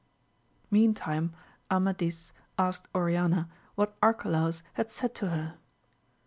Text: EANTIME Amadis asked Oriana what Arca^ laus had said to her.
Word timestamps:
EANTIME 0.71 1.31
Amadis 1.69 2.33
asked 2.57 2.87
Oriana 2.95 3.47
what 3.75 4.01
Arca^ 4.01 4.31
laus 4.31 4.63
had 4.73 4.89
said 4.89 5.13
to 5.13 5.29
her. 5.29 5.59